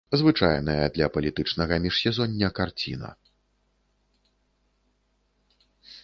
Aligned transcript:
Звычайная 0.19 0.85
для 0.95 1.07
палітычнага 1.17 1.75
міжсезоння 1.83 2.49
карціна. 2.59 3.11